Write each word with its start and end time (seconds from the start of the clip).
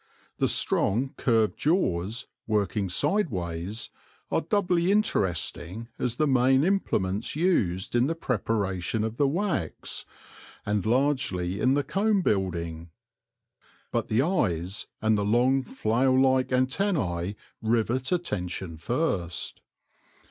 The 0.39 0.47
strong, 0.47 1.13
curved 1.15 1.59
jaws, 1.59 2.25
working 2.47 2.89
side 2.89 3.29
ways, 3.29 3.91
are 4.31 4.41
doubly 4.41 4.91
interesting 4.91 5.89
as 5.99 6.15
the 6.15 6.25
main 6.25 6.63
implements 6.63 7.35
used 7.35 7.93
in 7.95 8.07
the 8.07 8.15
preparation 8.15 9.03
of 9.03 9.17
the 9.17 9.27
wax, 9.27 10.07
and 10.65 10.87
largely 10.87 11.59
in 11.59 11.75
the 11.75 11.83
comb 11.83 12.23
building, 12.23 12.89
But 13.91 14.07
the 14.07 14.23
eyes 14.23 14.87
and 15.03 15.19
the 15.19 15.23
long, 15.23 15.61
flail 15.61 16.19
like 16.19 16.51
antennae 16.51 17.35
rivet 17.61 18.11
attention 18.11 18.77
first. 18.77 19.61